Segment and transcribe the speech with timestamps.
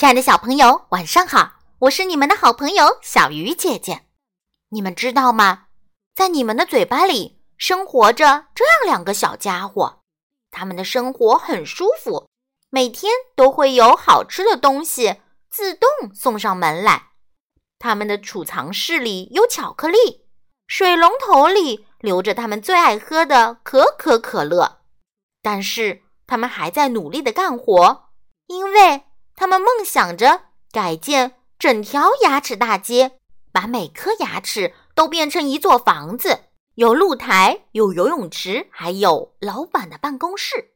[0.00, 1.56] 亲爱的小朋友，晚上好！
[1.80, 4.06] 我是你们的好朋友小鱼姐姐。
[4.70, 5.66] 你们知道吗？
[6.14, 10.00] 在你们的嘴巴里生活着这样两个小家伙，
[10.50, 12.26] 他们的生活很舒服，
[12.70, 17.10] 每天都会有好吃的东西自动送上门来。
[17.78, 20.24] 他们的储藏室里有巧克力，
[20.66, 24.78] 水龙头里流着他们最爱喝的可可可乐。
[25.42, 28.08] 但是他们还在努力的干活，
[28.46, 29.04] 因为。
[29.40, 33.18] 他们梦想着改建整条牙齿大街，
[33.50, 36.40] 把每颗牙齿都变成一座房子，
[36.74, 40.74] 有露台，有游泳池，还有老板的办公室。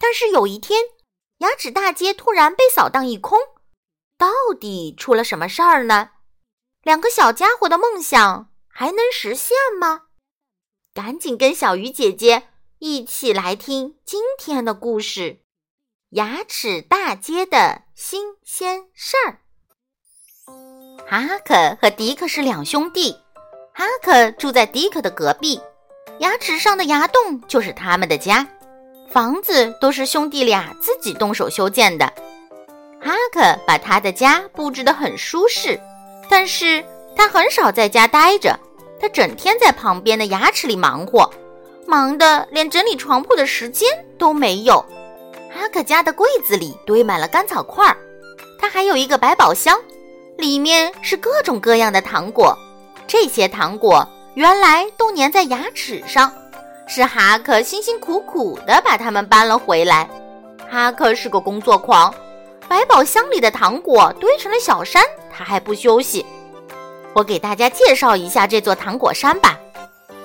[0.00, 0.80] 但是有一天，
[1.38, 3.38] 牙齿大街突然被扫荡一空，
[4.18, 4.26] 到
[4.60, 6.10] 底出了什么事儿呢？
[6.82, 10.06] 两个小家伙的梦想还能实现吗？
[10.92, 12.48] 赶紧跟小鱼姐姐
[12.80, 15.41] 一起来听今天的故事。
[16.12, 19.38] 牙齿大街的新鲜事儿。
[21.08, 23.16] 哈克和迪克是两兄弟，
[23.72, 25.58] 哈克住在迪克的隔壁，
[26.18, 28.46] 牙齿上的牙洞就是他们的家，
[29.10, 32.04] 房子都是兄弟俩自己动手修建的。
[33.00, 35.80] 哈克把他的家布置得很舒适，
[36.28, 36.84] 但是
[37.16, 38.54] 他很少在家待着，
[39.00, 41.32] 他整天在旁边的牙齿里忙活，
[41.86, 43.88] 忙得连整理床铺的时间
[44.18, 44.84] 都没有。
[45.54, 47.96] 哈克家的柜子里堆满了干草块儿，
[48.58, 49.78] 他还有一个百宝箱，
[50.36, 52.56] 里面是各种各样的糖果。
[53.06, 56.32] 这些糖果原来都粘在牙齿上，
[56.86, 60.08] 是哈克辛辛苦苦地把它们搬了回来。
[60.70, 62.12] 哈克是个工作狂，
[62.66, 66.24] 百宝箱里的糖果堆成了小山，他还不休息。
[67.12, 69.58] 我给大家介绍一下这座糖果山吧：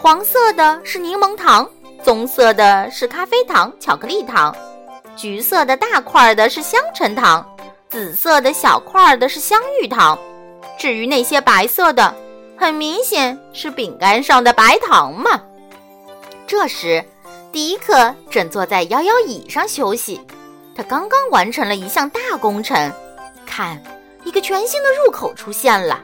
[0.00, 1.68] 黄色的是柠檬糖，
[2.02, 4.52] 棕色的是咖啡糖、巧克力糖。
[5.16, 7.46] 橘色的大块的是香橙糖，
[7.88, 10.18] 紫色的小块的是香芋糖。
[10.78, 12.14] 至于那些白色的，
[12.56, 15.40] 很明显是饼干上的白糖嘛。
[16.46, 17.04] 这时，
[17.52, 20.20] 迪克正坐在摇摇椅上休息，
[20.74, 22.90] 他刚刚完成了一项大工程。
[23.46, 23.80] 看，
[24.24, 26.00] 一个全新的入口出现了，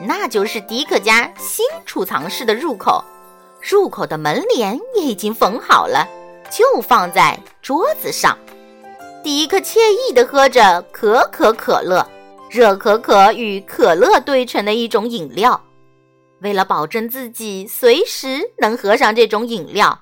[0.00, 3.04] 那就是迪克家新储藏室的入口。
[3.60, 6.08] 入口的门帘也已经缝好了，
[6.50, 8.36] 就放在桌子上。
[9.26, 12.06] 迪克惬意地喝着可可可乐，
[12.48, 15.60] 热可可与可乐兑成的一种饮料。
[16.42, 19.98] 为了保证自己随时能喝上这种饮料，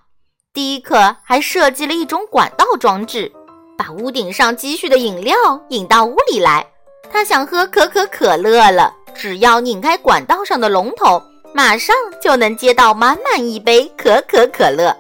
[0.53, 3.33] 迪克还设计了一种管道装置，
[3.79, 5.35] 把屋顶上积蓄的饮料
[5.71, 6.62] 引到屋里来。
[7.11, 11.19] 他想喝可可可乐了，只要拧开管道上的龙头，
[11.55, 14.95] 马上就能接到满满一杯可可可乐。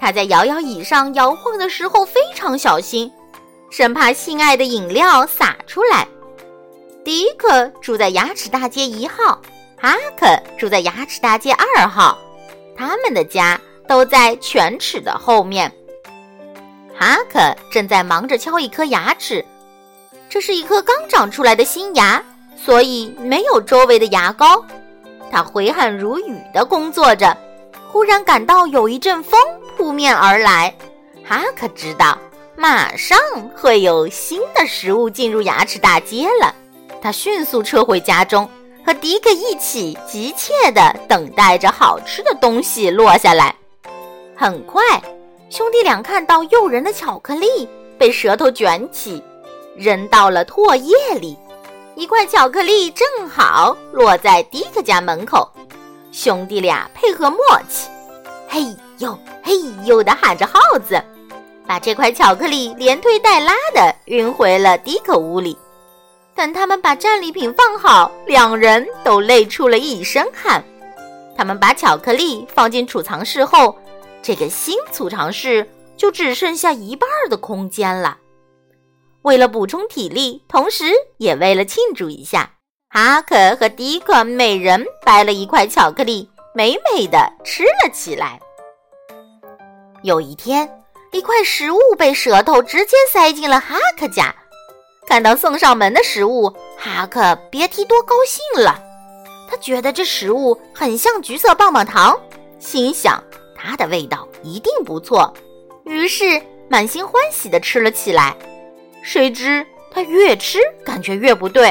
[0.00, 3.10] 他在摇摇椅上摇晃的时候非常小心。
[3.76, 6.06] 生怕心爱的饮料洒出来。
[7.04, 9.42] 迪克住在牙齿大街一号，
[9.76, 12.16] 哈克住在牙齿大街二号，
[12.76, 15.68] 他们的家都在犬齿的后面。
[16.96, 19.44] 哈克正在忙着敲一颗牙齿，
[20.28, 22.22] 这是一颗刚长出来的新牙，
[22.56, 24.64] 所以没有周围的牙膏。
[25.32, 27.36] 他挥汗如雨地工作着，
[27.90, 29.40] 忽然感到有一阵风
[29.76, 30.72] 扑面而来。
[31.24, 32.16] 哈克知道。
[32.56, 33.18] 马上
[33.56, 36.54] 会有新的食物进入牙齿大街了。
[37.02, 38.48] 他迅速撤回家中，
[38.86, 43.54] 和迪克一起急切地等待着好吃的东西落下来。
[44.36, 44.82] 很快，
[45.50, 49.22] 兄弟俩看到诱人的巧克力被舌头卷起，
[49.76, 51.36] 扔到了唾液里。
[51.96, 55.48] 一块巧克力正好落在迪克家门口。
[56.10, 57.38] 兄弟俩配合默
[57.68, 57.88] 契，
[58.48, 58.64] 嘿
[58.98, 59.52] 呦嘿
[59.84, 61.00] 呦地喊着“耗子”。
[61.66, 65.56] 把这块巧克力连推带拉的运回了迪克屋里。
[66.34, 70.62] 等他们把战利品放好，两人都累出了一身汗。
[71.36, 73.76] 他们把巧克力放进储藏室后，
[74.22, 78.18] 这个新储藏室就只剩下一半的空间了。
[79.22, 82.50] 为了补充体力，同时也为了庆祝一下，
[82.90, 88.38] 哈克和迪克每人掰了一块巧克力，美美的吃了起来。
[90.02, 90.68] 有一天。
[91.14, 94.34] 一块食物被舌头直接塞进了哈克家，
[95.06, 98.82] 看到送上门的食物，哈克别提多高兴了。
[99.48, 102.20] 他觉得这食物很像橘色棒棒糖，
[102.58, 103.22] 心想
[103.54, 105.32] 它的味道一定不错，
[105.84, 108.36] 于是满心欢喜地吃了起来。
[109.04, 111.66] 谁知他越吃感觉越不对，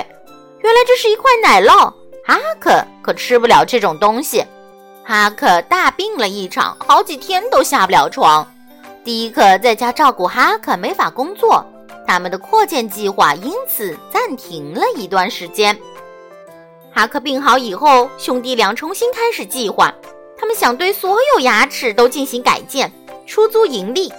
[0.62, 1.94] 原来这是一块奶酪。
[2.26, 4.46] 哈克可吃不了这种东西，
[5.04, 8.50] 哈克大病了一场，好几天都下不了床。
[9.04, 11.66] 迪克在家照顾哈克，没法工作。
[12.08, 15.78] 他们的扩建计划因此暂停了一段时间。
[16.92, 19.94] 哈克病好以后，兄弟俩重新开始计划，
[20.38, 22.92] 他们想对所有牙齿都进行改建，
[23.26, 24.12] 出租盈利。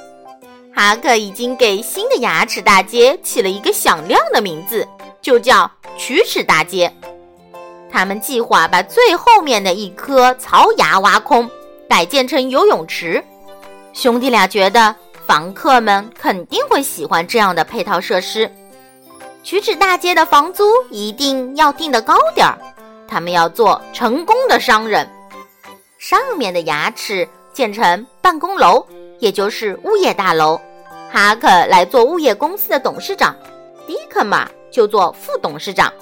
[0.75, 4.87] 哈克已经给新的牙齿大街起了一个响亮的名字，
[5.22, 6.92] 就叫龋齿大街。
[7.90, 11.48] 他们计划把最后面的一颗槽牙挖空，
[11.88, 13.22] 改建成游泳池。
[13.94, 14.94] 兄弟俩觉得
[15.25, 18.50] 房客们肯定会喜欢这样的配套设施。
[19.44, 22.58] 龋齿大街的房租一定要定得高点儿，
[23.06, 25.08] 他们要做成功的商人。
[25.96, 28.85] 上面的牙齿建成办公楼，
[29.20, 30.61] 也就是物业大楼。
[31.11, 33.37] 哈克来做物业公司的董事长，
[33.87, 35.93] 迪克嘛就做副董事长。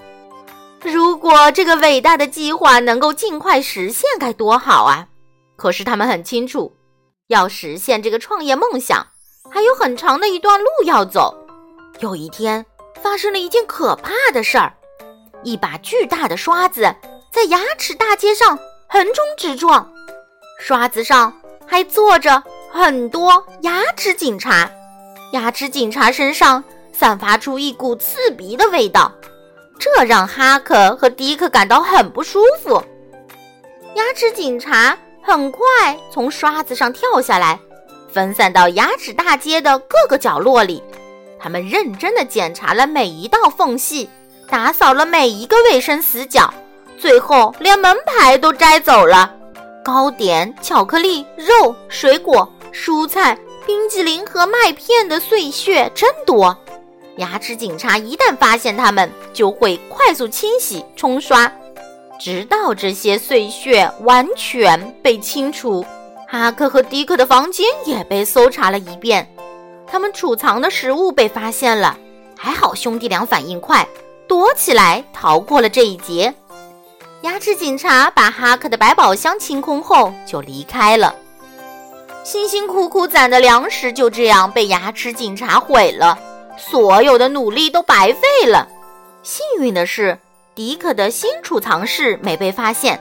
[0.80, 5.06] 如果这个伟大的计划能够尽快实现，该多好啊！
[5.56, 6.74] 可是他们很清楚，
[7.28, 9.06] 要实现这个创业梦想，
[9.50, 11.34] 还有很长的一段路要走。
[12.00, 12.64] 有一天，
[13.02, 14.72] 发生了一件可怕的事儿：
[15.42, 16.82] 一把巨大的刷子
[17.30, 18.58] 在牙齿大街上
[18.88, 19.90] 横冲直撞，
[20.58, 21.32] 刷子上
[21.66, 24.70] 还坐着很多牙齿警察。
[25.32, 29.10] 牙齿警察身上散发出一股刺鼻的味道。
[29.78, 32.80] 这让哈克和迪克感到很不舒服。
[33.94, 35.62] 牙齿警察很快
[36.10, 37.58] 从刷子上跳下来，
[38.12, 40.82] 分散到牙齿大街的各个角落里。
[41.38, 44.10] 他们认真地检查了每一道缝隙，
[44.48, 46.52] 打扫了每一个卫生死角，
[46.98, 49.34] 最后连门牌都摘走了。
[49.84, 53.36] 糕点、巧克力、肉、水果、蔬菜、
[53.66, 56.56] 冰激凌和麦片的碎屑真多。
[57.16, 61.50] 牙齿警察一旦发现它们，就会快速清洗、冲刷，
[62.22, 65.84] 直到这些碎屑完全被清除。
[66.28, 69.28] 哈克和迪克的房间也被搜查了一遍，
[69.88, 71.98] 他们储藏的食物被发现了。
[72.38, 73.84] 还好兄弟俩反应快，
[74.28, 76.32] 躲起来逃过了这一劫。
[77.22, 81.12] 牙齿警察把哈克的百宝箱清空后就离开了，
[82.22, 86.16] 辛辛苦苦攒的粮食就这样被牙齿警察毁了。
[86.56, 88.68] 所有的努力都白费了。
[89.24, 90.18] 幸运的是，
[90.54, 93.00] 迪克的新储藏室没被发现，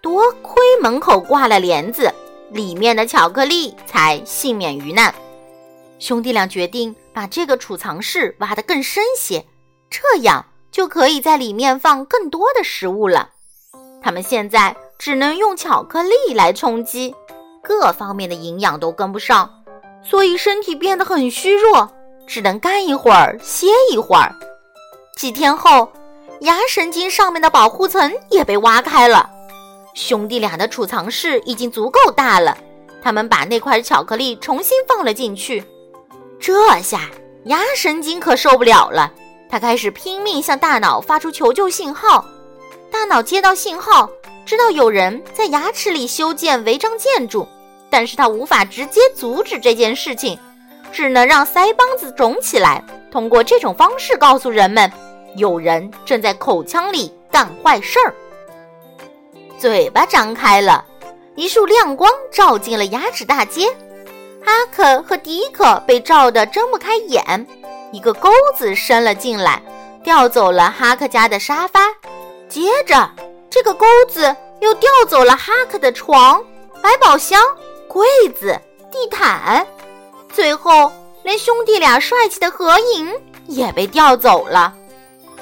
[0.00, 2.12] 多亏门口挂了帘子，
[2.50, 5.14] 里面的巧克力才幸免于难。
[6.00, 9.44] 兄弟俩决定把这个储藏室挖得更深些，
[9.88, 13.30] 这样就可以在里面放更多的食物了。
[14.02, 17.14] 他们现在只能用巧克力来充饥，
[17.62, 19.48] 各方面的营养都跟不上，
[20.02, 21.88] 所以身体变得很虚弱。
[22.26, 24.34] 只能干一会儿，歇一会儿。
[25.16, 25.90] 几天后，
[26.40, 29.28] 牙神经上面的保护层也被挖开了。
[29.94, 32.56] 兄弟俩的储藏室已经足够大了，
[33.02, 35.64] 他们把那块巧克力重新放了进去。
[36.38, 37.10] 这下
[37.44, 39.12] 牙神经可受不了了，
[39.50, 42.24] 他开始拼命向大脑发出求救信号。
[42.90, 44.08] 大脑接到信号，
[44.46, 47.46] 知道有人在牙齿里修建违章建筑，
[47.90, 50.38] 但是他无法直接阻止这件事情。
[50.90, 54.90] 只能让腮帮子肿起来，通过这种方式告诉人们，
[55.36, 58.14] 有人正在口腔里干坏事儿。
[59.58, 60.84] 嘴巴张开了，
[61.34, 63.68] 一束亮光照进了牙齿大街。
[64.44, 67.46] 哈克和迪克被照得睁不开眼。
[67.92, 69.62] 一个钩子伸了进来，
[70.04, 71.80] 调走了哈克家的沙发。
[72.48, 73.10] 接着，
[73.50, 76.42] 这个钩子又调走了哈克的床、
[76.82, 77.42] 百宝箱、
[77.88, 78.58] 柜子、
[78.90, 79.66] 地毯。
[80.32, 83.12] 最后，连兄弟俩帅气的合影
[83.46, 84.74] 也被调走了。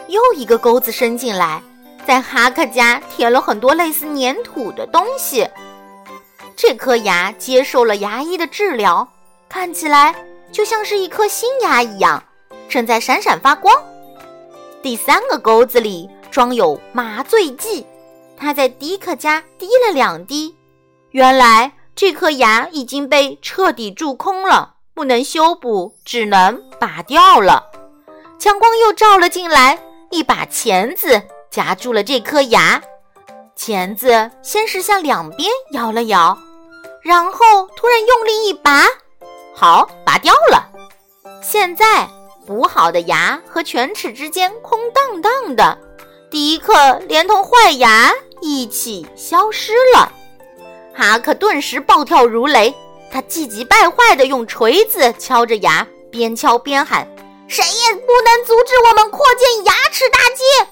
[0.08, 1.62] 又一个钩子伸进来，
[2.06, 5.48] 在哈克家填了很多类似粘土的东西。
[6.56, 9.06] 这颗牙接受了牙医的治疗，
[9.48, 10.14] 看起来
[10.50, 12.22] 就像是一颗新牙一样，
[12.68, 13.74] 正在闪闪发光。
[14.82, 17.86] 第三个钩子里装有麻醉剂，
[18.36, 20.54] 他在迪克家滴了两滴。
[21.10, 24.74] 原来这颗牙已经被彻底蛀空了。
[24.94, 27.66] 不能修补，只能拔掉了。
[28.38, 29.78] 强光又照了进来，
[30.10, 32.82] 一把钳子夹住了这颗牙。
[33.54, 36.36] 钳子先是向两边摇了摇，
[37.02, 38.84] 然后突然用力一拔，
[39.54, 40.68] 好，拔掉了。
[41.42, 42.08] 现在
[42.46, 45.78] 补好的牙和犬齿之间空荡荡的，
[46.30, 50.12] 迪克连同坏牙一起消失了。
[50.94, 52.74] 哈克顿时暴跳如雷。
[53.08, 57.08] 他气急败坏地用锤子敲着牙，边敲边喊
[57.48, 60.68] ：“谁也不能阻止我们扩建牙齿大街！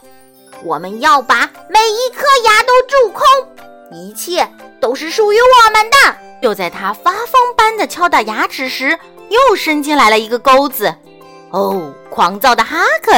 [0.65, 3.23] 我们要把每一颗牙都蛀空，
[3.93, 4.49] 一切
[4.81, 5.97] 都是属于我们的！”
[6.43, 10.95] 就在他发疯般的敲打牙齿时，又伸进来了一个钩子。
[11.51, 13.13] 哦，狂躁的哈克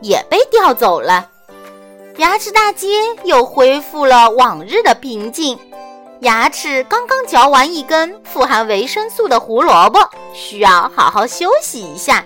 [0.00, 1.28] 也被调走了。
[2.16, 2.88] 牙齿大街
[3.24, 5.58] 又恢复了往日的平静。
[6.20, 10.00] 牙齿刚刚嚼完一根富含维生素的胡萝卜，
[10.34, 12.24] 需要好好休息一下。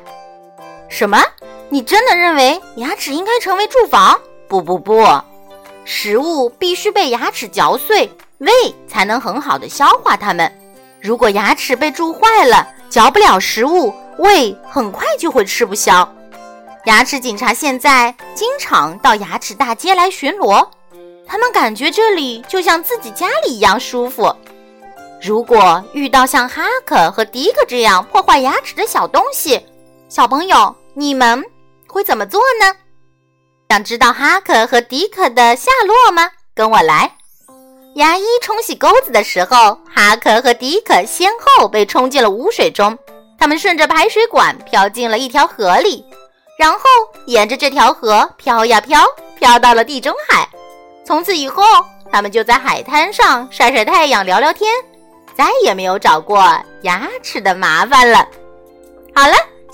[0.89, 1.23] 什么？
[1.69, 4.19] 你真的认为牙齿应该成为住房？
[4.49, 5.05] 不不不，
[5.85, 8.53] 食物必须被牙齿嚼碎，胃
[8.89, 10.51] 才能很好的消化它们。
[11.01, 16.09] 如果牙齿被蛀坏了，嚼不了食物，胃很快就会吃不消。
[16.85, 20.67] 牙齿警察现在经常到牙齿大街来巡逻，
[21.27, 24.33] 他们感觉这里就像自己家里一样舒服。
[25.21, 29.61] 如果遇到像哈克和迪克这样破坏牙齿的小东西，
[30.09, 31.45] 小朋友，你们
[31.89, 32.73] 会怎么做呢？
[33.69, 36.31] 想知道哈克和迪克的下落吗？
[36.55, 37.11] 跟我来。
[37.97, 42.97] 牙医冲洗钩子的时候，哈克和迪克先后被冲进了污水中。
[43.37, 46.05] 他们顺着排水管飘进了一条河里，
[46.57, 46.79] 然后
[47.27, 49.05] 沿着这条河飘呀飘，
[49.37, 50.49] 飘到了地中海。
[51.05, 51.65] 从此以后，
[52.13, 54.73] 他们就在海滩上晒晒太阳、聊聊天，
[55.37, 56.41] 再也没有找过
[56.83, 58.25] 牙齿的麻烦了。
[59.13, 59.35] 好了。